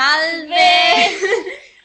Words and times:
Salve! 0.00 0.56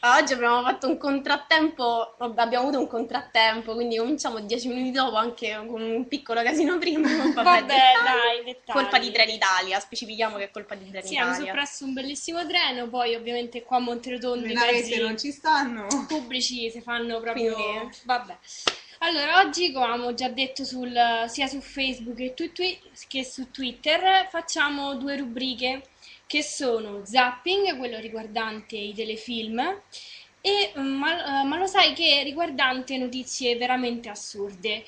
Oggi 0.18 0.32
abbiamo 0.32 0.62
fatto 0.62 0.86
un 0.88 0.96
contrattempo, 0.96 2.14
abbiamo 2.18 2.60
avuto 2.68 2.78
un 2.78 2.86
contrattempo, 2.86 3.74
quindi 3.74 3.96
cominciamo 3.98 4.40
dieci 4.40 4.68
minuti 4.68 4.90
dopo 4.92 5.16
anche 5.16 5.54
con 5.66 5.82
un 5.82 6.08
piccolo 6.08 6.42
casino 6.42 6.78
prima. 6.78 7.08
Vabbè, 7.34 7.42
Vabbè, 7.42 7.62
dettagli. 7.64 8.04
dai, 8.04 8.44
dettagli. 8.44 8.74
Colpa 8.76 8.98
di 8.98 9.10
Trenitalia, 9.10 9.78
specifichiamo 9.80 10.36
che 10.38 10.44
è 10.44 10.50
colpa 10.50 10.74
di 10.76 10.84
Sì, 10.84 10.96
hanno 10.96 11.32
Trenitalia. 11.32 11.34
soppresso 11.52 11.84
un 11.84 11.92
bellissimo 11.92 12.46
treno, 12.46 12.88
poi 12.88 13.14
ovviamente 13.16 13.62
qua 13.64 13.76
a 13.76 13.80
Monterotondo 13.80 14.46
i 14.46 14.54
mezzi 14.54 14.98
non 14.98 15.18
ci 15.18 15.30
stanno. 15.30 15.86
pubblici 16.08 16.70
si 16.70 16.80
fanno 16.80 17.20
proprio... 17.20 17.52
Quindi- 17.54 17.96
Vabbè. 18.04 18.36
Allora, 19.00 19.40
oggi, 19.40 19.72
come 19.72 19.84
abbiamo 19.84 20.14
già 20.14 20.28
detto 20.28 20.64
sul- 20.64 21.24
sia 21.26 21.46
su 21.48 21.60
Facebook 21.60 22.16
che, 22.16 22.32
tu- 22.32 22.50
che 23.08 23.24
su 23.24 23.50
Twitter, 23.50 24.26
facciamo 24.30 24.94
due 24.94 25.16
rubriche 25.18 25.82
che 26.26 26.42
sono 26.42 27.04
Zapping, 27.04 27.76
quello 27.76 27.98
riguardante 27.98 28.76
i 28.76 28.92
telefilm, 28.94 29.80
e 30.40 30.72
mm, 30.78 30.86
ma, 30.96 31.42
eh, 31.42 31.44
ma 31.44 31.58
lo 31.58 31.66
sai 31.66 31.92
che 31.92 32.22
riguardante 32.22 32.96
notizie 32.98 33.56
veramente 33.56 34.08
assurde. 34.08 34.84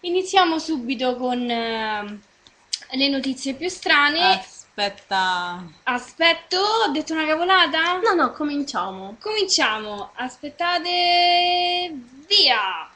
Iniziamo 0.00 0.58
subito 0.58 1.16
con 1.16 1.50
eh, 1.50 2.20
le 2.92 3.08
notizie 3.08 3.54
più 3.54 3.68
strane. 3.68 4.38
Aspetta. 4.38 5.62
Aspetto, 5.82 6.58
ho 6.58 6.90
detto 6.90 7.12
una 7.12 7.26
cavolata? 7.26 7.98
No, 7.98 8.14
no, 8.14 8.32
cominciamo. 8.32 9.16
Cominciamo, 9.20 10.10
aspettate, 10.14 11.92
via! 12.26 12.88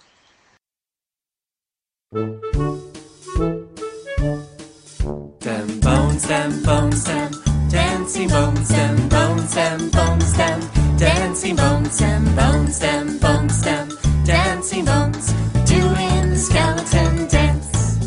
Them 5.40 5.80
bones, 5.80 6.26
them 6.26 6.62
bones, 6.62 7.02
them 7.02 7.23
dancing 8.14 8.28
bones, 8.28 8.68
them 8.68 9.08
bones, 9.08 9.54
them 9.54 9.90
bones, 9.90 10.32
them 10.34 10.60
dancing 10.96 11.56
bones, 11.56 11.98
them 11.98 12.36
bones, 12.36 12.78
them 12.78 13.18
bones, 13.18 13.62
them 13.62 13.88
dancing 14.24 14.84
bones, 14.84 15.32
doing 15.66 16.30
the 16.30 16.36
skeleton 16.36 17.26
dance. 17.26 17.98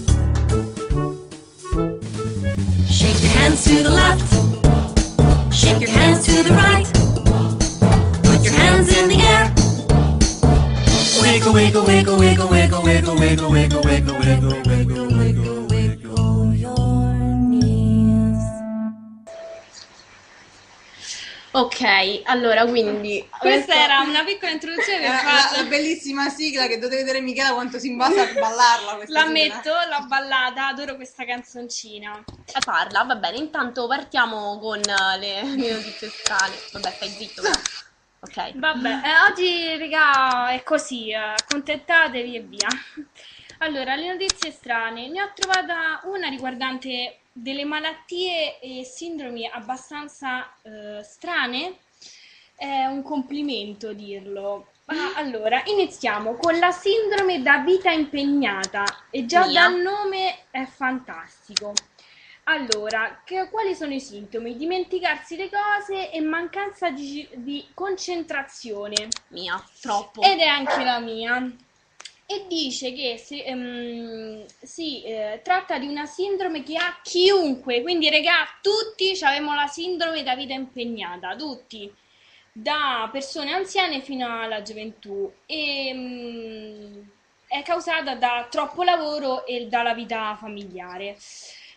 Shake 2.90 3.22
your 3.22 3.32
hands 3.32 3.66
to 3.66 3.84
the 3.84 3.90
left, 3.90 5.54
shake 5.54 5.82
your 5.82 5.90
hands 5.90 6.26
to 6.26 6.42
the 6.42 6.54
right, 6.54 6.88
put 8.24 8.46
your 8.46 8.54
hands 8.54 8.98
in 8.98 9.10
the 9.10 9.20
air. 9.20 9.54
Wiggle, 11.22 11.54
wiggle, 11.54 11.86
wiggle, 11.86 12.18
wiggle, 12.18 12.50
wiggle, 12.50 12.82
wiggle, 12.82 13.16
wiggle, 13.20 13.52
wiggle, 13.52 13.82
wiggle, 13.82 14.20
wiggle, 14.20 14.62
wiggle, 14.66 15.07
Ok, 21.60 22.22
allora 22.26 22.66
quindi... 22.66 23.28
Questa 23.40 23.74
era 23.74 24.02
una 24.02 24.24
piccola 24.24 24.52
introduzione 24.52 25.00
per 25.00 25.10
La, 25.10 25.16
la- 25.16 25.32
la 25.32 25.38
farla. 25.40 25.64
bellissima 25.64 26.30
sigla 26.30 26.68
che 26.68 26.78
dovete 26.78 26.98
vedere 27.02 27.20
Michela 27.22 27.54
quanto 27.54 27.80
si 27.80 27.88
imbasa 27.88 28.22
a 28.22 28.26
ballarla 28.34 28.96
questa 28.96 29.14
La 29.20 29.26
sigla. 29.26 29.32
metto, 29.32 29.70
l'ho 29.72 30.06
ballata, 30.08 30.68
adoro 30.68 30.96
questa 30.96 31.26
canzoncina. 31.26 32.24
Parla, 32.64 33.04
va 33.04 33.16
bene, 33.16 33.38
intanto 33.38 33.88
partiamo 33.88 34.60
con 34.60 34.80
eh, 34.80 35.18
le, 35.18 35.44
le 35.56 35.72
notizie 35.74 36.10
strane. 36.10 36.54
Vabbè, 36.74 36.92
stai 36.96 37.10
zitto 37.10 37.42
però. 37.42 37.54
Ok. 38.20 38.52
Vabbè, 38.56 38.90
eh, 38.90 39.32
oggi, 39.32 39.78
raga, 39.78 40.50
è 40.50 40.62
così, 40.64 41.10
eh, 41.10 41.16
accontentatevi 41.16 42.36
e 42.36 42.40
via. 42.42 42.68
Allora, 43.60 43.96
le 43.96 44.12
notizie 44.12 44.52
strane. 44.52 45.08
Ne 45.10 45.22
ho 45.24 45.32
trovata 45.34 46.02
una 46.04 46.28
riguardante 46.28 47.22
delle 47.42 47.66
malattie 47.66 48.60
e 48.60 48.84
sindromi 48.84 49.48
abbastanza 49.48 50.52
eh, 50.62 51.04
strane. 51.04 51.78
È 52.56 52.86
un 52.86 53.04
complimento 53.04 53.94
dirlo. 53.94 54.72
Ma 54.86 55.16
allora, 55.16 55.62
iniziamo 55.66 56.36
con 56.36 56.58
la 56.58 56.72
sindrome 56.72 57.42
da 57.42 57.60
vita 57.60 57.92
impegnata. 57.92 58.84
E 59.12 59.26
già 59.26 59.46
Mia. 59.46 59.62
dal 59.62 59.80
nome 59.80 60.46
è 60.50 60.66
fantastico. 60.66 61.74
Allora, 62.46 63.22
che- 63.26 63.50
quali 63.50 63.76
sono 63.76 63.94
i 63.94 64.00
sintomi? 64.00 64.56
Dimenticarsi 64.56 65.36
le 65.36 65.50
cose 65.50 66.10
e 66.10 66.22
mancanza 66.22 66.90
di, 66.90 67.28
di 67.34 67.68
concentrazione. 67.74 69.10
Mia, 69.30 69.62
troppo. 69.82 70.22
Ed 70.22 70.40
è 70.40 70.46
anche 70.48 70.84
la 70.84 71.00
mia. 71.00 71.52
E 72.30 72.46
dice 72.48 72.92
che 72.92 73.18
si, 73.18 73.42
ehm, 73.42 74.46
si, 74.62 75.02
eh, 75.04 75.40
tratta 75.44 75.78
di 75.80 75.88
una 75.88 76.06
sindrome 76.06 76.62
che 76.62 76.76
ha 76.76 77.00
chiunque, 77.02 77.82
quindi 77.82 78.10
regà, 78.10 78.46
tutti 78.62 79.18
abbiamo 79.22 79.56
la 79.56 79.68
sindrome 79.68 80.24
da 80.24 80.36
vita 80.36 80.54
impegnata, 80.54 81.38
tutti, 81.38 81.90
da 82.52 83.08
persone 83.14 83.54
anziane 83.54 84.02
fino 84.02 84.42
alla 84.42 84.62
gioventù. 84.62 85.32
E, 85.46 85.92
mm, 85.94 87.02
è 87.48 87.64
causata 87.64 88.16
da 88.16 88.46
troppo 88.50 88.84
lavoro 88.84 89.46
e 89.46 89.68
dalla 89.68 89.94
vita 89.94 90.36
familiare. 90.38 91.18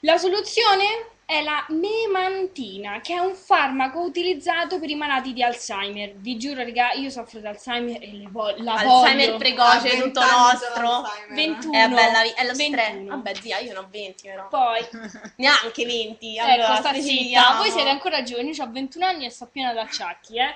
La 0.01 0.19
soluzione 0.19 1.11
è 1.31 1.43
la 1.43 1.65
memantina, 1.69 3.01
che 3.01 3.15
è 3.15 3.19
un 3.21 3.35
farmaco 3.35 4.01
utilizzato 4.01 4.81
per 4.81 4.91
i 4.91 4.97
malati 4.97 5.33
di 5.33 5.43
Alzheimer. 5.45 6.15
Vi 6.17 6.37
giuro, 6.37 6.63
raga, 6.65 6.91
io 6.93 7.09
soffro 7.09 7.39
di 7.39 7.47
Alzheimer 7.47 8.03
e 8.03 8.13
le 8.13 8.29
vo- 8.29 8.53
la 8.59 8.73
Alzheimer 8.75 9.27
voglio. 9.27 9.37
precoce, 9.39 9.89
A 9.97 10.03
tutto 10.03 10.03
20 10.03 10.19
anni 10.19 10.29
c'è 10.31 10.37
nostro. 10.37 10.83
l'Alzheimer. 10.83 11.35
21. 11.35 11.73
È 11.79 11.89
bella, 11.89 12.23
vi- 12.23 12.33
è 12.35 12.45
lo 12.47 12.53
21. 12.55 12.81
stress. 12.83 13.07
Vabbè, 13.09 13.35
zia, 13.37 13.59
io 13.59 13.73
ne 13.73 13.79
ho 13.79 13.87
20 13.89 14.23
però. 14.29 14.49
Poi, 14.49 14.81
Neanche 15.37 15.85
20. 15.87 16.37
ecco, 16.37 16.47
Allora, 16.53 16.77
sta 16.77 16.93
zitta. 16.95 17.55
Voi 17.57 17.71
siete 17.71 17.89
ancora 17.89 18.23
giovani, 18.23 18.51
io 18.51 18.65
ho 18.65 18.71
21 18.71 19.07
anni 19.07 19.25
e 19.27 19.31
sto 19.31 19.47
piena 19.47 19.73
d'acciacchi, 19.73 20.37
eh. 20.37 20.55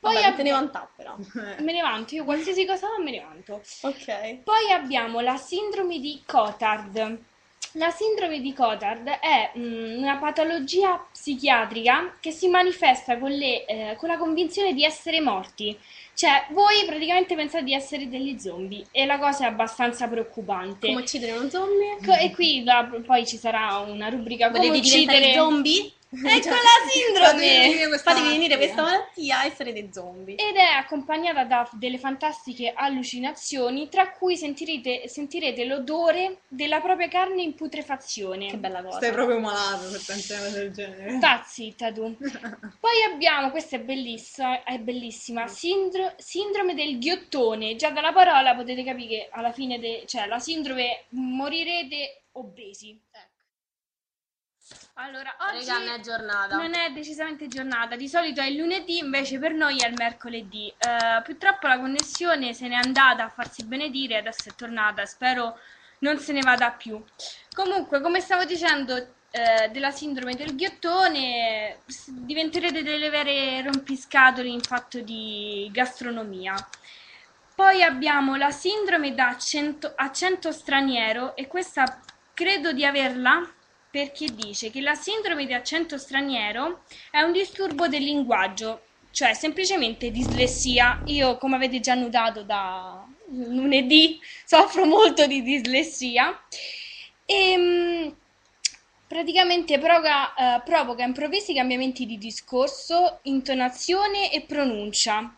Poi 0.00 0.14
Vabbè, 0.14 0.26
non 0.28 0.36
te 0.36 0.42
ne 0.44 0.50
abbi- 0.50 0.58
vantà 0.60 0.88
però. 0.96 1.16
me 1.60 1.72
ne 1.72 1.80
vanto, 1.82 2.14
io 2.14 2.24
qualsiasi 2.24 2.64
cosa 2.64 2.86
fa 2.86 3.02
me 3.02 3.10
ne 3.10 3.20
vanto. 3.20 3.60
Ok. 3.82 4.36
Poi 4.44 4.70
abbiamo 4.72 5.20
la 5.20 5.36
sindrome 5.36 5.98
di 5.98 6.22
Cotard. 6.24 7.18
La 7.72 7.90
sindrome 7.90 8.40
di 8.40 8.54
Cotard 8.54 9.06
è 9.06 9.52
mm, 9.56 9.98
una 10.02 10.16
patologia 10.16 11.06
psichiatrica 11.32 12.16
che 12.20 12.30
si 12.30 12.48
manifesta 12.48 13.18
con, 13.18 13.30
le, 13.30 13.64
eh, 13.66 13.96
con 13.98 14.08
la 14.08 14.16
convinzione 14.16 14.72
di 14.72 14.84
essere 14.84 15.20
morti. 15.20 15.76
Cioè, 16.14 16.46
voi 16.50 16.84
praticamente 16.84 17.36
pensate 17.36 17.62
di 17.64 17.74
essere 17.74 18.08
degli 18.08 18.38
zombie 18.40 18.84
e 18.90 19.04
la 19.06 19.18
cosa 19.18 19.44
è 19.44 19.46
abbastanza 19.48 20.08
preoccupante. 20.08 20.88
Come 20.88 21.02
uccidere 21.02 21.32
uno 21.32 21.48
zombie? 21.48 21.96
Co- 22.04 22.12
E 22.14 22.32
qui 22.32 22.64
la- 22.64 22.90
poi 23.06 23.24
ci 23.26 23.36
sarà 23.36 23.78
una 23.78 24.08
rubrica 24.08 24.50
come 24.50 24.66
Volete 24.66 24.80
diventare 24.80 25.18
uccidere... 25.18 25.34
zombie? 25.34 25.92
Ecco 26.10 26.24
la 26.24 26.56
Fatevi 26.56 26.90
sindrome! 27.04 27.58
venire 27.68 27.86
questa 27.88 28.10
Fatevi 28.12 28.28
venire 28.30 28.54
malattia. 28.56 28.56
questa 28.56 28.82
malattia 28.82 29.42
e 29.42 29.50
sarete 29.54 29.88
zombie. 29.92 30.34
Ed 30.36 30.56
è 30.56 30.64
accompagnata 30.78 31.44
da 31.44 31.68
delle 31.72 31.98
fantastiche 31.98 32.72
allucinazioni, 32.74 33.90
tra 33.90 34.10
cui 34.12 34.34
sentirete, 34.38 35.06
sentirete 35.06 35.66
l'odore 35.66 36.38
della 36.48 36.80
propria 36.80 37.08
carne 37.08 37.42
in 37.42 37.54
putrefazione. 37.54 38.46
Che 38.46 38.56
bella 38.56 38.82
cosa. 38.82 38.96
Stai 38.96 39.12
proprio 39.12 39.38
malato 39.38 39.90
per 39.90 40.00
pensare 40.06 40.38
a 40.40 40.42
una 40.44 40.48
cosa 40.48 40.62
del 40.62 40.72
genere. 40.72 41.17
Sta 41.18 41.42
zitta 41.42 41.92
tu. 41.92 42.16
Poi 42.80 43.02
abbiamo, 43.12 43.50
questa 43.50 43.76
è 43.76 43.80
bellissima, 43.80 44.62
è 44.62 44.78
bellissima, 44.78 45.46
sindro- 45.46 46.14
sindrome 46.16 46.74
del 46.74 46.98
ghiottone. 46.98 47.76
Già 47.76 47.90
dalla 47.90 48.12
parola 48.12 48.54
potete 48.54 48.82
capire 48.84 49.08
che 49.08 49.28
alla 49.30 49.52
fine, 49.52 49.78
de- 49.78 50.04
cioè 50.06 50.26
la 50.26 50.38
sindrome 50.38 51.04
morirete 51.10 52.22
obesi. 52.32 52.98
Ecco. 53.10 53.36
Allora, 54.94 55.34
oggi 55.50 55.66
Raga, 55.66 55.78
non 55.78 55.88
è 55.94 56.00
giornata. 56.00 56.56
non 56.56 56.74
è 56.74 56.92
decisamente 56.92 57.48
giornata, 57.48 57.96
di 57.96 58.08
solito 58.08 58.40
è 58.40 58.46
il 58.46 58.56
lunedì, 58.56 58.98
invece 58.98 59.38
per 59.38 59.52
noi 59.52 59.78
è 59.78 59.88
il 59.88 59.94
mercoledì. 59.96 60.68
Eh, 60.68 61.22
purtroppo 61.22 61.66
la 61.66 61.78
connessione 61.78 62.52
se 62.52 62.68
n'è 62.68 62.74
andata 62.74 63.24
a 63.24 63.28
farsi 63.30 63.64
benedire, 63.64 64.18
adesso 64.18 64.48
è 64.50 64.54
tornata, 64.54 65.06
spero 65.06 65.58
non 66.00 66.18
se 66.18 66.32
ne 66.32 66.40
vada 66.40 66.70
più. 66.72 67.02
Comunque, 67.54 68.00
come 68.00 68.20
stavo 68.20 68.44
dicendo, 68.44 69.14
eh, 69.30 69.68
della 69.70 69.90
sindrome 69.90 70.34
del 70.34 70.56
ghiottone, 70.56 71.80
diventerete 72.06 72.82
delle 72.82 73.10
vere 73.10 73.62
rompiscatole 73.62 74.48
in 74.48 74.60
fatto 74.60 75.00
di 75.00 75.68
gastronomia. 75.72 76.54
Poi 77.54 77.82
abbiamo 77.82 78.36
la 78.36 78.50
sindrome 78.50 79.14
da 79.14 79.28
accento, 79.28 79.92
accento 79.96 80.52
straniero 80.52 81.34
e 81.36 81.46
questa 81.46 82.00
credo 82.32 82.72
di 82.72 82.84
averla 82.84 83.52
perché 83.90 84.32
dice 84.34 84.70
che 84.70 84.80
la 84.80 84.94
sindrome 84.94 85.44
di 85.44 85.52
accento 85.52 85.98
straniero 85.98 86.84
è 87.10 87.20
un 87.22 87.32
disturbo 87.32 87.88
del 87.88 88.04
linguaggio, 88.04 88.84
cioè 89.10 89.34
semplicemente 89.34 90.10
dislessia. 90.10 91.00
Io, 91.06 91.36
come 91.36 91.56
avete 91.56 91.80
già 91.80 91.94
notato 91.94 92.42
da 92.44 93.04
lunedì, 93.30 94.20
soffro 94.44 94.84
molto 94.84 95.26
di 95.26 95.42
dislessia 95.42 96.40
e 97.24 97.56
mm, 97.56 98.08
praticamente 99.08 99.78
provoca, 99.78 100.34
eh, 100.34 100.62
provoca 100.64 101.02
improvvisi 101.02 101.54
cambiamenti 101.54 102.06
di 102.06 102.18
discorso, 102.18 103.20
intonazione 103.22 104.30
e 104.30 104.42
pronuncia. 104.42 105.34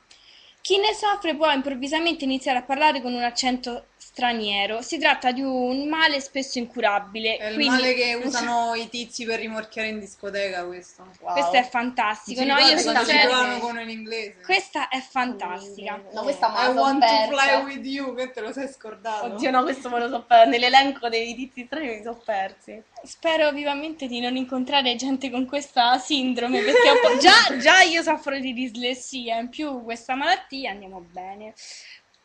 Chi 0.61 0.77
ne 0.77 0.93
soffre 0.93 1.37
può 1.37 1.51
improvvisamente 1.51 2.25
iniziare 2.25 2.59
a 2.59 2.63
parlare 2.63 3.01
con 3.01 3.15
un 3.15 3.23
accento 3.23 3.87
straniero. 4.13 4.83
Si 4.83 4.99
tratta 4.99 5.31
di 5.31 5.41
un 5.41 5.89
male 5.89 6.21
spesso 6.21 6.59
incurabile. 6.59 7.37
È 7.37 7.47
il 7.49 7.55
quindi- 7.55 7.75
male 7.75 7.95
che 7.95 8.15
usano 8.23 8.75
i 8.75 8.89
tizi 8.89 9.25
per 9.25 9.39
rimorchiare 9.39 9.89
in 9.89 10.01
discoteca 10.01 10.65
questo. 10.67 11.07
Questo 11.21 11.53
è 11.57 11.69
fantastico. 11.69 12.41
Ti 12.41 12.47
No, 12.47 12.59
io 12.59 12.77
serio- 12.79 13.03
trovavano 13.05 13.59
con 13.61 13.79
in 13.81 13.89
inglese? 13.89 14.37
Questa 14.45 14.89
è 14.89 15.01
fantastica. 15.01 16.01
No, 16.13 16.23
questa 16.23 16.49
me 16.49 16.61
I 16.71 16.75
la 16.75 16.81
want 16.81 17.01
to 17.01 17.07
persa. 17.07 17.61
fly 17.61 17.63
with 17.75 17.87
you, 17.87 18.15
che 18.15 18.31
te 18.33 18.41
lo 18.41 18.53
sei 18.53 18.69
scordato? 18.69 19.27
Oddio, 19.27 19.51
no, 19.51 19.63
questo 19.63 19.89
me 19.89 19.99
lo 20.01 20.09
so 20.09 20.23
perso. 20.25 20.49
Nell'elenco 20.51 21.09
dei 21.09 21.35
tizi 21.35 21.65
strani 21.67 21.87
mi 21.87 22.03
sono 22.03 22.21
persi. 22.25 22.83
Spero 23.05 23.51
vivamente 23.53 24.07
di 24.09 24.21
non 24.21 24.37
incontrare 24.37 24.95
gente 24.97 25.31
con 25.31 25.47
questa 25.47 25.97
sindrome 25.99 26.61
perché 26.63 26.91
ho 26.91 27.01
po- 27.01 27.17
già, 27.19 27.57
già 27.59 27.81
io 27.83 28.03
soffro 28.03 28.39
di 28.39 28.53
dislessia, 28.53 29.39
in 29.39 29.49
più 29.49 29.83
questa 29.85 30.15
malattia 30.15 30.71
andiamo 30.73 31.01
bene. 31.11 31.55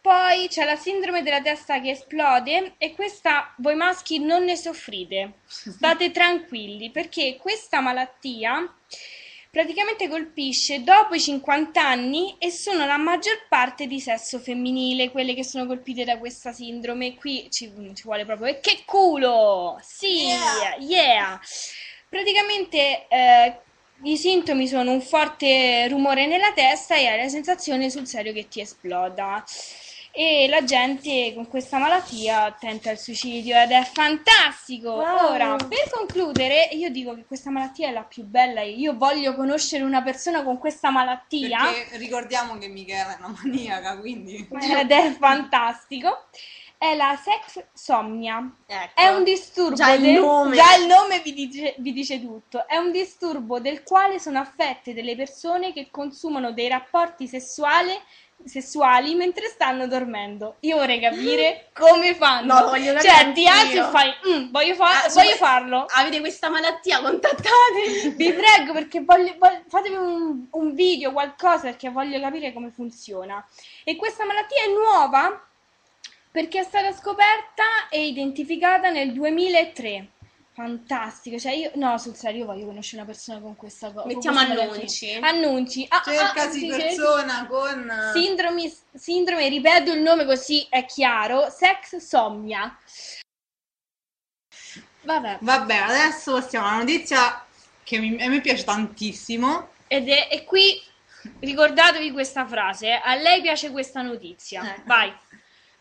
Poi 0.06 0.50
c'è 0.50 0.66
la 0.66 0.76
sindrome 0.76 1.24
della 1.24 1.42
testa 1.42 1.82
che 1.82 1.90
esplode 1.90 2.76
e 2.78 2.94
questa 2.94 3.52
voi 3.58 3.74
maschi 3.74 4.20
non 4.20 4.44
ne 4.44 4.56
soffrite. 4.56 5.40
State 5.48 6.12
tranquilli 6.12 6.92
perché 6.92 7.38
questa 7.42 7.80
malattia 7.80 8.72
praticamente 9.50 10.08
colpisce 10.08 10.84
dopo 10.84 11.16
i 11.16 11.20
50 11.20 11.82
anni 11.82 12.36
e 12.38 12.52
sono 12.52 12.86
la 12.86 12.98
maggior 12.98 13.48
parte 13.50 13.88
di 13.88 14.00
sesso 14.00 14.38
femminile 14.38 15.10
quelle 15.10 15.34
che 15.34 15.44
sono 15.44 15.66
colpite 15.66 16.04
da 16.04 16.20
questa 16.20 16.52
sindrome. 16.52 17.16
Qui 17.16 17.48
ci, 17.50 17.74
ci 17.96 18.04
vuole 18.04 18.26
proprio 18.26 18.46
e 18.46 18.60
che 18.60 18.84
culo! 18.86 19.80
Sì, 19.82 20.28
yeah! 20.82 21.42
Praticamente 22.08 23.08
eh, 23.08 23.58
i 24.04 24.18
sintomi 24.18 24.68
sono 24.68 24.92
un 24.92 25.02
forte 25.02 25.88
rumore 25.88 26.28
nella 26.28 26.54
testa 26.54 26.96
e 26.96 27.08
hai 27.08 27.18
la 27.24 27.28
sensazione 27.28 27.90
sul 27.90 28.06
serio 28.06 28.34
che 28.34 28.48
ti 28.48 28.62
esploda. 28.62 29.44
E 30.18 30.48
la 30.48 30.64
gente 30.64 31.34
con 31.34 31.46
questa 31.50 31.78
malattia 31.78 32.56
tenta 32.58 32.90
il 32.90 32.98
suicidio 32.98 33.60
ed 33.60 33.72
è 33.72 33.84
fantastico. 33.84 34.92
Wow. 34.92 35.34
Ora, 35.34 35.56
per 35.56 35.90
concludere, 35.92 36.70
io 36.72 36.90
dico 36.90 37.14
che 37.16 37.26
questa 37.26 37.50
malattia 37.50 37.90
è 37.90 37.92
la 37.92 38.04
più 38.04 38.24
bella. 38.24 38.62
Io 38.62 38.96
voglio 38.96 39.36
conoscere 39.36 39.84
una 39.84 40.02
persona 40.02 40.42
con 40.42 40.58
questa 40.58 40.90
malattia 40.90 41.66
Perché 41.66 41.98
ricordiamo 41.98 42.58
che 42.58 42.70
Michela 42.70 43.14
è 43.14 43.18
una 43.20 43.36
maniaca, 43.44 43.98
quindi... 44.00 44.48
ed 44.80 44.90
è 44.90 45.12
fantastico. 45.20 46.28
È 46.78 46.96
la 46.96 47.20
sexsomnia. 47.22 48.52
Ecco. 48.68 49.02
È 49.02 49.08
un 49.08 49.24
disturbo 49.26 49.76
Già 49.76 49.94
il 49.94 50.02
del- 50.02 50.20
nome. 50.20 50.56
già 50.56 50.76
il 50.76 50.86
nome 50.86 51.20
vi 51.20 51.34
dice, 51.34 51.76
vi 51.80 51.92
dice 51.92 52.22
tutto. 52.22 52.68
È 52.68 52.78
un 52.78 52.92
disturbo 52.92 53.60
del 53.60 53.84
quale 53.84 54.20
sono 54.20 54.40
affette 54.40 54.94
delle 54.94 55.16
persone 55.16 55.74
che 55.74 55.90
consumano 55.92 56.52
dei 56.52 56.70
rapporti 56.70 57.28
sessuali, 57.28 57.92
sessuali 58.44 59.16
mentre 59.16 59.48
stanno 59.48 59.88
dormendo. 59.88 60.56
Io 60.62 60.78
vorrei 60.78 61.00
capire 61.00 61.70
come 61.74 62.14
fanno. 62.16 62.54
No, 62.60 62.68
voglio 62.70 62.94
capire 62.94 63.12
cioè, 63.14 63.32
ti 63.32 63.48
alzi 63.48 63.78
e 63.78 63.84
fai, 63.84 64.14
"Mm, 64.28 64.52
voglio, 64.52 64.76
fa- 64.76 65.04
Ah, 65.04 65.10
voglio 65.10 65.36
farlo. 65.36 65.86
Avete 65.90 66.20
questa 66.20 66.50
malattia? 66.50 67.00
Contattatemi. 67.02 68.10
Vi 68.18 68.34
prego 68.34 68.74
perché 68.74 69.02
voglio, 69.04 69.34
voglio- 69.38 69.64
fatemi 69.68 69.96
un, 69.96 70.46
un 70.52 70.74
video, 70.74 71.12
qualcosa 71.12 71.62
perché 71.64 71.90
voglio 71.90 72.20
capire 72.20 72.54
come 72.54 72.70
funziona. 72.70 73.44
E 73.84 73.96
questa 73.96 74.26
malattia 74.26 74.64
è 74.64 74.68
nuova 74.70 75.42
perché 76.32 76.60
è 76.60 76.64
stata 76.64 76.92
scoperta 76.92 77.64
e 77.90 78.08
identificata 78.08 78.90
nel 78.90 79.14
2003. 79.14 80.08
Fantastico, 80.56 81.38
cioè 81.38 81.52
io 81.52 81.72
no, 81.76 81.98
sul 81.98 82.16
serio 82.16 82.40
io 82.40 82.46
voglio 82.46 82.66
conoscere 82.66 83.02
una 83.02 83.12
persona 83.12 83.42
con 83.42 83.58
questa 83.58 83.92
cosa. 83.92 84.08
Mettiamo 84.08 84.40
annunci. 84.40 85.14
Annunci. 85.16 85.86
Ah, 85.90 85.98
ah, 85.98 86.04
Cercasi 86.14 86.60
sì, 86.60 86.68
persona 86.68 87.46
con... 87.46 87.92
Sindromi, 88.14 88.74
sindrome, 88.94 89.50
ripeto 89.50 89.92
il 89.92 90.00
nome 90.02 90.24
così 90.24 90.66
è 90.70 90.86
chiaro, 90.86 91.50
sexsomnia. 91.50 92.78
Vabbè, 95.02 95.40
Vabbè, 95.42 95.76
adesso 95.76 96.32
passiamo 96.36 96.68
alla 96.68 96.78
notizia 96.78 97.46
che 97.84 98.00
mi- 98.00 98.24
a 98.24 98.30
me 98.30 98.40
piace 98.40 98.64
tantissimo. 98.64 99.72
ed 99.88 100.08
è, 100.08 100.30
e 100.32 100.46
qui 100.46 100.82
ricordatevi 101.40 102.12
questa 102.12 102.48
frase, 102.48 102.88
eh, 102.88 103.02
a 103.04 103.16
lei 103.16 103.42
piace 103.42 103.72
questa 103.72 104.02
notizia. 104.02 104.74
Eh. 104.74 104.82
Vai. 104.86 105.14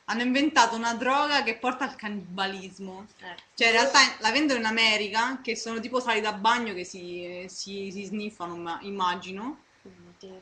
Hanno 0.06 0.22
inventato 0.22 0.76
una 0.76 0.94
droga 0.94 1.42
che 1.42 1.56
porta 1.56 1.84
al 1.84 1.96
cannibalismo. 1.96 3.06
Eh. 3.20 3.34
Cioè, 3.54 3.68
in 3.68 3.72
realtà 3.72 3.98
la 4.18 4.30
vendono 4.30 4.58
in 4.60 4.66
America, 4.66 5.40
che 5.42 5.56
sono 5.56 5.80
tipo 5.80 5.98
sali 6.00 6.20
da 6.20 6.32
bagno 6.32 6.74
che 6.74 6.84
si, 6.84 7.44
si, 7.48 7.90
si 7.90 8.04
sniffano, 8.04 8.54
ma- 8.56 8.78
immagino, 8.82 9.58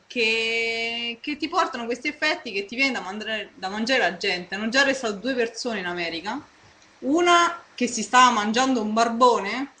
che, 0.07 1.17
che 1.21 1.37
ti 1.37 1.47
portano 1.47 1.85
questi 1.85 2.07
effetti 2.09 2.51
che 2.51 2.65
ti 2.65 2.75
viene 2.75 2.91
da 2.93 3.01
mangiare, 3.01 3.51
da 3.55 3.69
mangiare 3.69 3.99
la 3.99 4.17
gente. 4.17 4.55
Hanno 4.55 4.69
già 4.69 4.81
arrestato 4.81 5.13
due 5.13 5.33
persone 5.33 5.79
in 5.79 5.85
America, 5.85 6.41
una 6.99 7.61
che 7.75 7.87
si 7.87 8.03
stava 8.03 8.31
mangiando 8.31 8.81
un 8.81 8.93
barbone 8.93 9.71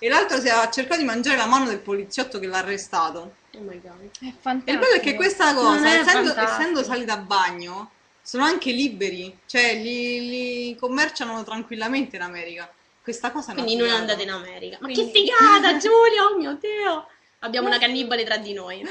e 0.00 0.08
l'altra 0.08 0.40
si 0.40 0.48
ha 0.48 0.68
cercato 0.70 1.00
di 1.00 1.06
mangiare 1.06 1.36
la 1.36 1.46
mano 1.46 1.66
del 1.66 1.78
poliziotto 1.78 2.38
che 2.38 2.46
l'ha 2.46 2.58
arrestato. 2.58 3.34
Oh 3.54 3.60
my 3.60 3.80
god. 3.80 4.00
È 4.20 4.26
E 4.26 4.34
fantastico. 4.38 4.70
il 4.70 4.78
bello 4.78 4.94
è 4.94 5.00
che 5.00 5.14
questa 5.14 5.54
cosa, 5.54 5.88
essendo, 5.88 6.36
essendo 6.36 6.84
sali 6.84 7.04
da 7.04 7.16
bagno, 7.16 7.90
sono 8.28 8.44
anche 8.44 8.72
liberi, 8.72 9.38
cioè 9.46 9.74
li, 9.74 10.28
li 10.28 10.76
commerciano 10.78 11.42
tranquillamente 11.44 12.16
in 12.16 12.20
America. 12.22 12.70
Questa 13.02 13.30
cosa 13.30 13.54
Quindi 13.54 13.74
non 13.76 13.86
figata. 13.86 14.00
andate 14.02 14.22
in 14.22 14.30
America. 14.30 14.76
Ma 14.80 14.88
Quindi- 14.92 15.10
che 15.12 15.18
figata, 15.18 15.76
Giulia! 15.80 16.24
Oh 16.30 16.36
mio 16.36 16.52
Dio! 16.60 17.08
Abbiamo 17.38 17.68
una 17.68 17.78
cannibale 17.78 18.24
tra 18.24 18.36
di 18.36 18.52
noi. 18.52 18.86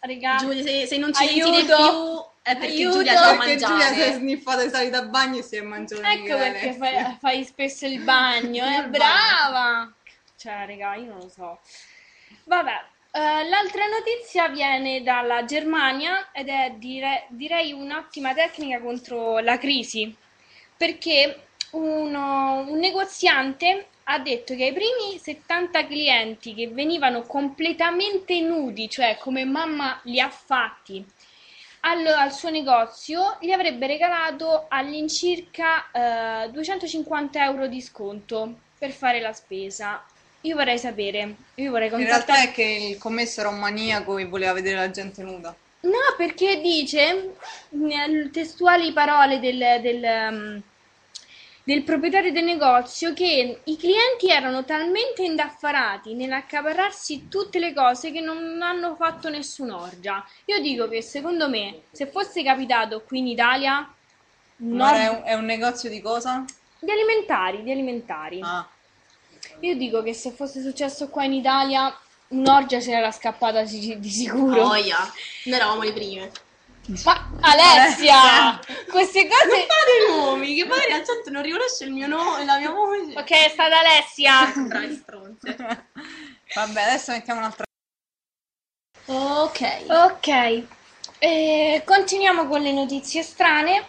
Raga, 0.00 0.36
Giulia, 0.36 0.62
se, 0.62 0.86
se 0.86 0.98
non 0.98 1.10
ci 1.14 1.24
sentite 1.26 1.72
Aiuto! 1.72 2.34
più 2.42 2.52
è 2.52 2.56
perché 2.58 2.74
Aiuto! 2.74 2.96
Giulia 2.98 3.12
ci 3.12 3.18
fa 3.18 3.36
Perché 3.38 3.56
Giulia 3.56 3.86
si 3.94 4.00
è 4.00 4.12
sniffata 4.12 4.62
i 4.62 4.68
sali 4.68 4.90
da 4.90 5.02
bagno 5.04 5.38
e 5.38 5.42
si 5.42 5.56
è 5.56 5.62
mangiata 5.62 6.12
ecco 6.12 6.22
Michele 6.22 6.50
perché 6.52 6.72
fai, 6.74 7.16
fai 7.18 7.44
spesso 7.44 7.86
il 7.86 8.00
bagno, 8.02 8.62
Il 8.68 8.72
eh? 8.72 8.76
bagno. 8.76 8.88
Brava! 8.90 9.94
Cioè, 10.36 10.66
raga, 10.66 10.94
io 10.96 11.06
non 11.06 11.18
lo 11.20 11.30
so. 11.34 11.58
Vabbè, 12.44 12.84
eh, 13.16 13.48
l'altra 13.48 13.86
notizia 13.86 14.48
viene 14.48 15.02
dalla 15.02 15.44
Germania 15.46 16.28
ed 16.32 16.48
è 16.48 16.74
dire- 16.76 17.24
direi 17.30 17.72
un'ottima 17.72 18.34
tecnica 18.34 18.78
contro 18.80 19.38
la 19.38 19.56
crisi, 19.58 20.14
perché 20.76 21.44
uno- 21.70 22.58
un 22.68 22.78
negoziante 22.78 23.88
ha 24.04 24.18
detto 24.18 24.54
che 24.54 24.64
ai 24.64 24.72
primi 24.72 25.18
70 25.18 25.86
clienti 25.86 26.54
che 26.54 26.68
venivano 26.68 27.22
completamente 27.22 28.38
nudi, 28.40 28.88
cioè 28.90 29.16
come 29.18 29.44
mamma 29.44 29.98
li 30.04 30.20
ha 30.20 30.28
fatti, 30.28 31.04
al, 31.80 32.04
al 32.06 32.32
suo 32.32 32.50
negozio 32.50 33.38
gli 33.40 33.50
avrebbe 33.50 33.86
regalato 33.86 34.66
all'incirca 34.68 35.90
eh, 36.44 36.50
250 36.50 37.42
euro 37.44 37.66
di 37.66 37.80
sconto 37.80 38.58
per 38.78 38.90
fare 38.92 39.20
la 39.20 39.32
spesa. 39.32 40.04
Io 40.46 40.54
vorrei 40.54 40.78
sapere, 40.78 41.34
io 41.56 41.70
vorrei 41.72 41.88
In 41.90 41.96
realtà 41.96 42.34
contattare... 42.34 42.48
è 42.50 42.52
che 42.52 42.62
il 42.62 42.98
commesso 42.98 43.40
era 43.40 43.48
un 43.48 43.58
maniaco 43.58 44.16
e 44.16 44.26
voleva 44.26 44.52
vedere 44.52 44.76
la 44.76 44.90
gente 44.90 45.22
nuda. 45.22 45.54
No, 45.80 46.14
perché 46.16 46.60
dice, 46.60 47.34
testuali 48.30 48.92
parole 48.92 49.40
del, 49.40 49.80
del, 49.82 50.02
um, 50.02 50.62
del 51.64 51.82
proprietario 51.82 52.30
del 52.30 52.44
negozio, 52.44 53.12
che 53.12 53.60
i 53.64 53.76
clienti 53.76 54.28
erano 54.28 54.64
talmente 54.64 55.22
indaffarati 55.22 56.14
nell'accaparrarsi 56.14 57.26
tutte 57.28 57.58
le 57.58 57.72
cose 57.72 58.12
che 58.12 58.20
non 58.20 58.62
hanno 58.62 58.94
fatto 58.94 59.28
nessun'orgia. 59.28 60.24
Io 60.44 60.60
dico 60.60 60.88
che 60.88 61.02
secondo 61.02 61.48
me, 61.48 61.82
se 61.90 62.06
fosse 62.06 62.44
capitato 62.44 63.02
qui 63.02 63.18
in 63.18 63.26
Italia, 63.26 63.92
Ma 64.58 64.90
no- 64.92 64.96
è, 64.96 65.08
un, 65.08 65.22
è 65.24 65.34
un 65.34 65.44
negozio 65.44 65.90
di 65.90 66.00
cosa? 66.00 66.44
di 66.78 66.90
alimentari, 66.90 67.62
di 67.62 67.70
alimentari. 67.70 68.40
Ah, 68.42 68.66
Io 69.60 69.74
dico 69.76 70.02
che 70.02 70.12
se 70.14 70.30
fosse 70.32 70.62
successo 70.62 71.08
qua 71.08 71.24
in 71.24 71.32
Italia, 71.32 71.96
un'orgia 72.28 72.80
se 72.80 72.90
n'era 72.92 73.10
scappata 73.12 73.64
si- 73.66 73.98
di 73.98 74.10
sicuro. 74.10 74.62
Noia. 74.64 74.98
Noi 75.44 75.56
eravamo 75.56 75.82
le 75.82 75.92
prime. 75.92 76.30
Ma 77.04 77.30
Alessia, 77.40 78.60
queste 78.90 79.22
Non 79.24 79.30
cose... 79.30 79.66
fate 79.66 80.08
nomi, 80.08 80.54
che 80.54 80.66
poi 80.66 80.78
la 80.88 81.02
gente 81.02 81.30
non 81.30 81.42
riconosce 81.42 81.84
il 81.84 81.90
mio 81.90 82.06
nome, 82.06 82.44
la 82.44 82.58
mia 82.58 82.70
voce. 82.70 83.18
Ok, 83.18 83.30
è 83.30 83.48
stata 83.48 83.80
Alessia. 83.80 84.52
Bravi 84.68 84.94
stronze. 84.94 85.56
vabbè, 86.54 86.82
adesso 86.82 87.10
mettiamo 87.10 87.40
un'altra. 87.40 87.64
Ok. 89.06 89.84
Ok, 89.88 90.62
eh, 91.18 91.82
continuiamo 91.84 92.46
con 92.46 92.60
le 92.60 92.72
notizie 92.72 93.22
strane. 93.22 93.84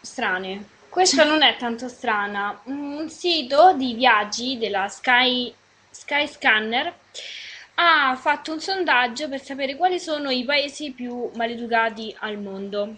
Strane. 0.00 0.68
Questa 0.94 1.24
non 1.24 1.42
è 1.42 1.56
tanto 1.56 1.88
strana. 1.88 2.60
Un 2.66 3.08
sito 3.10 3.72
di 3.72 3.94
viaggi 3.94 4.58
della 4.58 4.86
Sky, 4.88 5.52
Skyscanner 5.90 6.94
ha 7.74 8.14
fatto 8.16 8.52
un 8.52 8.60
sondaggio 8.60 9.28
per 9.28 9.42
sapere 9.42 9.74
quali 9.74 9.98
sono 9.98 10.30
i 10.30 10.44
paesi 10.44 10.92
più 10.92 11.32
maleducati 11.34 12.14
al 12.20 12.38
mondo. 12.38 12.94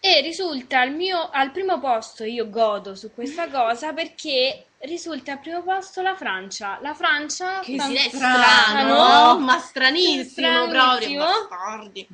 E 0.00 0.22
risulta 0.22 0.80
al 0.80 0.92
mio 0.94 1.28
al 1.30 1.50
primo 1.50 1.78
posto, 1.78 2.24
io 2.24 2.48
godo 2.48 2.94
su 2.94 3.12
questa 3.12 3.48
cosa 3.48 3.92
perché 3.92 4.68
risulta 4.78 5.32
al 5.32 5.40
primo 5.40 5.62
posto 5.62 6.00
la 6.00 6.16
Francia. 6.16 6.78
La 6.80 6.94
Francia 6.94 7.60
Che 7.60 7.78
si 7.78 7.94
è 7.94 8.08
strano. 8.08 8.42
strano, 8.42 9.38
ma 9.40 9.58
stranissimo 9.58 10.24
Stranissimo. 10.64 10.66
proprio. 10.70 11.24
Bastardi. 11.26 12.08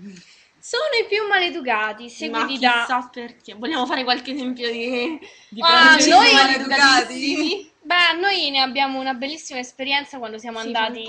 Sono 0.66 0.82
i 1.00 1.06
più 1.08 1.24
maleducati, 1.28 2.02
Ma 2.04 2.08
seguiti 2.08 2.58
da... 2.58 2.72
chissà 2.80 3.08
perché. 3.12 3.54
Vogliamo 3.54 3.86
fare 3.86 4.02
qualche 4.02 4.32
esempio 4.32 4.68
di, 4.68 5.16
di 5.48 5.60
Ah, 5.62 5.96
noi- 6.08 6.32
maleducatissimi? 6.32 7.70
Beh, 7.86 8.18
noi 8.20 8.50
ne 8.50 8.60
abbiamo 8.60 8.98
una 8.98 9.14
bellissima 9.14 9.60
esperienza 9.60 10.18
quando 10.18 10.38
siamo 10.38 10.58
Sì, 10.58 10.66
andati 10.66 11.06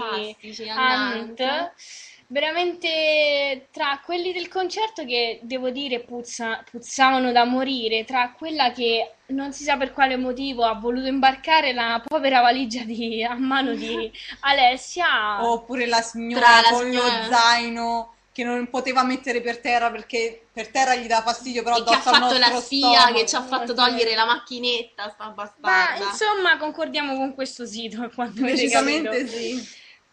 a 0.69 0.75
Nantes. 0.75 2.15
Veramente 2.29 3.69
tra 3.71 3.99
quelli 4.05 4.31
del 4.31 4.47
concerto 4.47 5.03
che 5.05 5.39
devo 5.41 5.71
dire 5.71 6.01
puzza- 6.01 6.63
puzzavano 6.69 7.31
da 7.31 7.45
morire, 7.45 8.03
tra 8.05 8.33
quella 8.37 8.71
che 8.71 9.13
non 9.27 9.53
si 9.53 9.63
sa 9.63 9.75
per 9.77 9.91
quale 9.91 10.17
motivo 10.17 10.65
ha 10.65 10.73
voluto 10.75 11.07
imbarcare 11.07 11.73
la 11.73 11.99
povera 12.05 12.41
valigia 12.41 12.83
di- 12.83 13.23
a 13.23 13.33
mano 13.33 13.73
di 13.73 14.11
Alessia. 14.41 15.43
Oppure 15.49 15.87
la 15.87 16.01
signora 16.01 16.61
con 16.69 16.83
signora- 16.83 17.17
lo 17.27 17.33
zaino 17.33 18.13
che 18.37 18.43
non 18.43 18.69
poteva 18.69 19.01
mettere 19.01 19.41
per 19.41 19.57
terra 19.57 19.89
perché 19.89 20.45
per 20.53 20.67
terra 20.67 20.93
gli 20.93 21.07
dà 21.07 21.23
fastidio, 21.23 21.63
però 21.63 21.77
E 21.77 21.83
che 21.83 21.95
ha 21.95 21.99
fatto 21.99 22.37
la 22.37 22.61
stomaco. 22.61 23.13
che 23.15 23.25
ci 23.25 23.35
ha 23.35 23.41
fatto 23.41 23.73
togliere 23.73 24.13
la 24.13 24.25
macchinetta, 24.25 25.09
sta 25.09 25.23
Ma 25.25 25.31
bastarda. 25.31 26.03
insomma 26.05 26.55
concordiamo 26.57 27.15
con 27.15 27.33
questo 27.33 27.65
sito. 27.65 28.07
Decisamente 28.33 29.27
sì. 29.27 29.67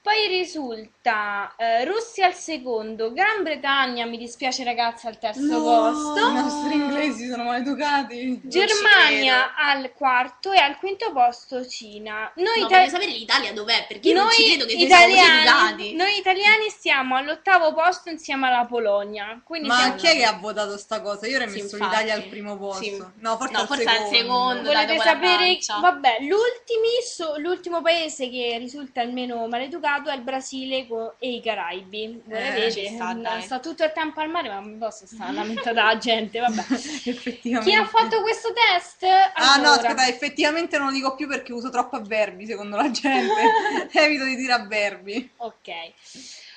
Poi 0.04 0.26
risulta 0.28 1.54
eh, 1.56 1.82
Russia 1.86 2.26
al 2.26 2.34
secondo, 2.34 3.10
Gran 3.14 3.42
Bretagna, 3.42 4.04
mi 4.04 4.18
dispiace 4.18 4.62
ragazzi, 4.62 5.06
al 5.06 5.18
terzo 5.18 5.40
No. 5.40 5.62
posto. 5.62 6.28
I 6.28 6.32
nostri 6.34 6.74
inglesi 6.74 7.26
sono 7.30 7.44
maleducati. 7.44 8.38
Germania 8.44 9.54
al 9.56 9.94
quarto 9.94 10.52
e 10.52 10.58
al 10.58 10.76
quinto 10.76 11.10
posto 11.10 11.66
Cina. 11.66 12.30
Noi, 12.34 12.60
No, 12.60 12.66
ita- 12.66 12.76
voglio 12.80 12.90
sapere 12.90 13.12
l'Italia 13.12 13.52
dov'è, 13.54 13.86
perché 13.88 14.08
io 14.08 14.14
non 14.16 14.24
noi 14.24 14.34
ci 14.34 14.44
credo 14.44 14.66
che 14.66 14.70
siamo 14.72 14.84
italiani, 14.84 15.94
noi 15.94 16.18
italiani 16.18 16.68
stiamo 16.68 17.16
all'ottavo 17.16 17.72
posto 17.72 18.10
insieme 18.10 18.48
alla 18.48 18.66
Polonia. 18.66 19.40
Quindi 19.42 19.68
Ma 19.68 19.76
siamo- 19.78 19.94
chi 19.96 20.06
è 20.06 20.16
che 20.16 20.24
ha 20.24 20.36
votato 20.38 20.76
sta 20.76 21.00
cosa? 21.00 21.26
Io 21.26 21.38
avrei 21.38 21.50
Sì, 21.50 21.62
messo 21.62 21.76
infatti. 21.76 21.92
l'Italia 21.94 22.14
al 22.14 22.24
primo 22.28 22.58
posto. 22.58 22.82
Sì. 22.82 23.02
No, 23.20 23.38
forse, 23.38 23.52
No, 23.54 23.60
al, 23.60 23.66
forse 23.68 23.84
al 23.84 23.88
secondo. 23.94 24.16
secondo. 24.18 24.72
dai, 24.72 24.84
Volete 24.86 25.02
sapere? 25.02 25.58
Vabbè, 25.80 26.16
l'ultimi 26.20 26.88
so- 27.02 27.38
l'ultimo 27.38 27.80
paese 27.80 28.28
che 28.28 28.58
risulta 28.58 29.00
il 29.00 29.10
meno 29.14 29.48
maleducato 29.94 30.10
è 30.10 30.14
il 30.14 30.22
Brasile 30.22 30.86
e 31.18 31.30
i 31.34 31.40
Caraibi. 31.40 32.22
Voi 32.24 32.38
Eh, 32.38 32.50
vedete? 32.50 32.70
ci 32.70 32.98
sta, 33.42 33.58
tutto 33.60 33.84
il 33.84 33.92
tempo 33.92 34.20
al 34.20 34.30
mare, 34.30 34.48
ma 34.48 34.60
non 34.60 34.78
posso 34.78 35.06
stare 35.06 35.32
lamentata 35.32 35.84
la 35.84 35.96
gente. 35.98 36.38
Vabbè. 36.40 36.64
Effettivamente. 36.70 37.70
Chi 37.70 37.76
ha 37.76 37.84
fatto 37.86 38.20
questo 38.22 38.52
test? 38.52 39.04
Ah 39.04 39.56
no, 39.56 39.72
Allora, 39.72 39.88
aspetta, 39.88 40.06
effettivamente 40.06 40.78
non 40.78 40.88
lo 40.88 40.92
dico 40.92 41.14
più 41.14 41.28
perché 41.28 41.52
uso 41.52 41.70
troppo 41.70 41.96
avverbi 41.96 42.46
secondo 42.46 42.76
la 42.76 42.90
gente. 42.90 43.88
Evito 43.92 44.24
di 44.24 44.36
dire 44.36 44.52
avverbi. 44.52 45.30
Ok. 45.38 45.70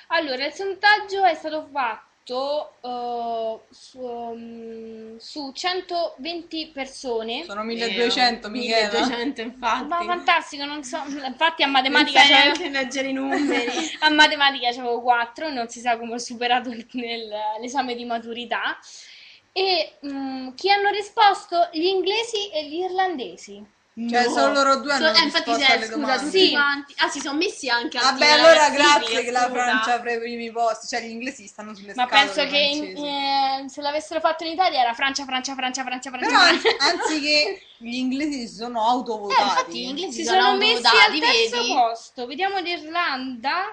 Allora, 0.08 0.46
il 0.46 0.52
sondaggio 0.52 1.24
è 1.24 1.34
stato 1.34 1.68
fatto 1.70 2.06
eh, 2.34 3.58
su, 3.70 4.00
mm, 4.00 5.16
su 5.18 5.50
120 5.52 6.70
persone. 6.72 7.44
Sono 7.44 7.62
1200, 7.62 8.48
Michela. 8.48 8.88
1200 8.98 9.40
infatti. 9.40 9.86
Ma 9.86 10.02
fantastico, 10.02 10.64
non 10.64 10.82
so, 10.84 11.02
infatti 11.06 11.62
a 11.62 11.66
Non 11.66 11.74
matematica 11.74 12.20
sai 12.20 12.28
c'avevo- 12.28 12.58
neanche 12.58 12.68
leggere 12.70 13.08
i 13.08 13.12
numeri. 13.12 13.70
a 14.00 14.10
matematica 14.10 14.68
avevo 14.68 15.00
4, 15.00 15.50
non 15.50 15.68
si 15.68 15.80
sa 15.80 15.96
come 15.96 16.14
ho 16.14 16.18
superato 16.18 16.70
il- 16.70 16.86
nel- 16.92 17.32
l'esame 17.60 17.94
di 17.94 18.04
maturità. 18.04 18.78
E 19.52 19.94
mm, 20.06 20.54
chi 20.54 20.70
hanno 20.70 20.90
risposto? 20.90 21.68
Gli 21.72 21.86
inglesi 21.86 22.48
e 22.50 22.66
gli 22.68 22.76
irlandesi. 22.80 23.76
Cioè, 24.08 24.26
No. 24.26 24.30
solo 24.30 24.52
loro 24.52 24.76
due 24.76 24.92
hanno 24.92 25.12
So- 25.12 25.20
eh, 25.20 25.24
infatti, 25.24 25.50
risposto 25.50 25.60
se- 25.66 25.72
alle 25.72 25.84
scusa, 25.86 25.96
domande. 25.96 26.22
tutti 26.24 26.38
Sì. 26.46 26.50
quanti. 26.52 26.94
Ah, 26.98 27.08
si 27.08 27.20
sono 27.20 27.36
messi 27.36 27.68
anche 27.68 27.98
Vabbè, 27.98 28.24
attivi 28.26 28.40
allora 28.40 28.70
grazie 28.70 29.24
che 29.24 29.30
la. 29.32 29.48
Francia 29.50 29.94
apre 29.94 30.14
i 30.14 30.18
primi 30.18 30.52
posti. 30.52 30.86
Cioè, 30.86 31.00
gli 31.02 31.10
inglesi 31.10 31.46
stanno 31.48 31.74
sulle 31.74 31.94
Ma 31.96 32.06
scatole 32.06 32.32
penso 32.32 32.46
che 32.50 32.58
in- 32.58 32.96
eh, 33.04 33.64
se 33.68 33.80
l'avessero 33.80 34.20
fatto 34.20 34.44
in 34.44 34.52
Italia 34.52 34.80
era 34.82 34.92
Francia, 34.94 35.24
Francia, 35.24 35.54
Francia, 35.54 35.82
Francia, 35.82 36.10
Francia. 36.10 36.28
Però 36.28 36.40
Francia. 36.40 36.68
anziché 36.78 37.62
gli 37.78 37.94
inglesi 37.94 38.46
si 38.46 38.54
sono 38.54 38.78
Eh, 38.80 38.88
autovotati. 38.88 39.42
infatti, 39.42 39.78
gli 39.80 39.88
inglesi 39.88 40.12
si 40.12 40.24
sono, 40.24 40.40
sono 40.42 40.56
messi 40.58 40.86
al 40.86 41.18
terzo 41.18 41.56
vedi? 41.62 41.72
posto. 41.74 42.26
Vediamo 42.26 42.58
l'Irlanda. 42.58 43.64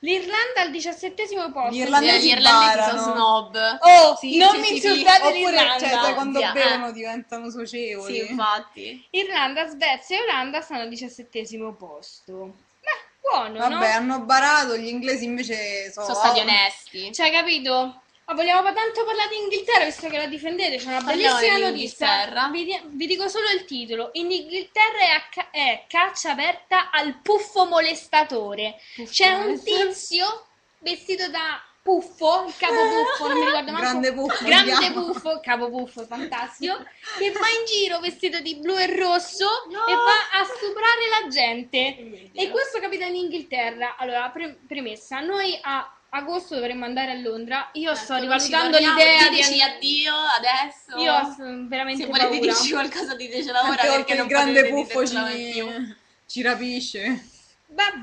L'Irlanda 0.00 0.60
al 0.60 0.70
diciassettesimo 0.70 1.50
posto. 1.52 1.74
Gli 1.74 1.80
irlandesi 1.80 2.26
Gli 2.26 2.30
irlandesi 2.32 2.88
sono 2.90 3.02
snob. 3.02 3.78
Oh, 3.80 4.16
Sì, 4.16 4.36
non 4.36 4.50
sì, 4.50 4.58
mi 4.58 4.64
sì, 4.66 4.80
sì. 4.80 4.86
insultate 4.88 5.22
Oppure, 5.22 5.38
l'Irlanda. 5.38 5.78
cioè, 5.78 6.14
quando 6.14 6.40
bevono 6.52 6.88
eh. 6.88 6.92
diventano 6.92 7.50
socievoli. 7.50 8.14
Sì, 8.14 8.30
infatti. 8.30 9.06
Irlanda, 9.10 9.66
Svezia 9.66 10.18
e 10.18 10.22
Olanda 10.22 10.60
stanno 10.60 10.82
al 10.82 10.88
diciassettesimo 10.88 11.74
posto. 11.74 12.54
Beh, 12.80 13.20
buono, 13.20 13.68
no? 13.68 13.68
Vabbè, 13.68 13.90
hanno 13.92 14.20
barato, 14.20 14.76
gli 14.76 14.88
inglesi 14.88 15.24
invece 15.24 15.90
sono... 15.90 16.06
Sono 16.06 16.18
stati 16.18 16.40
onesti. 16.40 17.12
Cioè, 17.12 17.30
capito? 17.30 18.02
Ma 18.28 18.34
vogliamo 18.34 18.72
tanto 18.72 19.04
parlare 19.04 19.28
di 19.28 19.36
Inghilterra, 19.36 19.84
visto 19.84 20.08
che 20.08 20.16
la 20.16 20.26
difendete, 20.26 20.78
c'è 20.78 20.88
una 20.88 21.00
Parliamo 21.00 21.36
bellissima 21.36 21.56
di 21.58 21.62
notizia. 21.62 22.06
Inghilterra. 22.08 22.48
Vi, 22.48 22.64
di- 22.64 22.80
vi 22.86 23.06
dico 23.06 23.28
solo 23.28 23.48
il 23.50 23.64
titolo. 23.64 24.10
In 24.14 24.32
Inghilterra 24.32 24.98
è, 24.98 25.22
ca- 25.30 25.50
è 25.52 25.84
caccia 25.86 26.32
aperta 26.32 26.90
al 26.90 27.20
puffo 27.22 27.66
molestatore. 27.66 28.80
C'è 29.08 29.32
un 29.32 29.62
tizio 29.62 30.46
vestito 30.80 31.28
da 31.28 31.62
puffo, 31.80 32.46
il 32.48 32.54
capo 32.56 32.74
puffo, 32.74 33.28
non 33.28 33.38
mi 33.38 33.44
ricordo 33.44 33.70
manco. 33.70 33.86
Grande 33.86 34.12
puffo, 34.12 34.44
Grande 34.44 34.90
puffo, 34.90 35.40
capo 35.40 35.70
puffo, 35.70 36.04
fantastico, 36.04 36.74
che 37.18 37.30
va 37.30 37.48
in 37.48 37.64
giro 37.64 38.00
vestito 38.00 38.40
di 38.40 38.56
blu 38.56 38.76
e 38.76 38.86
rosso 38.96 39.46
e 39.68 39.94
va 39.94 40.40
a 40.40 40.44
stuprare 40.44 41.08
la 41.22 41.28
gente. 41.28 42.32
E 42.32 42.50
questo 42.50 42.80
capita 42.80 43.04
in 43.04 43.14
Inghilterra. 43.14 43.94
Allora, 43.96 44.28
pre- 44.30 44.58
premessa, 44.66 45.20
noi 45.20 45.56
a 45.62 45.95
agosto 46.10 46.54
dovremmo 46.54 46.84
andare 46.84 47.10
a 47.12 47.14
Londra. 47.14 47.68
Io 47.74 47.94
sto 47.94 48.14
Ecco, 48.14 48.22
rivalutando 48.22 48.78
l'idea 48.78 49.28
di 49.28 49.40
and- 49.42 49.60
addio 49.76 50.12
adesso. 50.38 50.96
Io 51.02 51.12
ho 51.14 51.66
veramente 51.68 52.02
Se 52.04 52.08
volete 52.08 52.28
paura. 52.28 52.40
dirci 52.40 52.70
qualcosa 52.72 53.14
ditecela 53.14 53.62
ora 53.62 53.74
perché 53.76 54.14
non 54.14 54.24
il 54.26 54.30
grande 54.30 54.68
puffo 54.68 55.06
ci, 55.06 55.64
ci 56.26 56.42
rapisce. 56.42 57.28
Vabbè. 57.68 57.94